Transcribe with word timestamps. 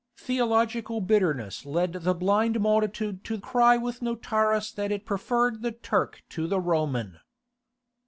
Theological 0.17 0.99
bitterness 0.99 1.63
led 1.63 1.93
the 1.93 2.15
blind 2.15 2.59
multitude 2.59 3.23
to 3.25 3.39
cry 3.39 3.77
with 3.77 4.01
Notaras 4.01 4.73
that 4.73 4.91
it 4.91 5.05
preferred 5.05 5.61
the 5.61 5.73
Turk 5.73 6.23
to 6.29 6.47
the 6.47 6.59
Roman. 6.59 7.19